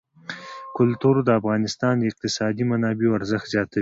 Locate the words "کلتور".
0.77-1.15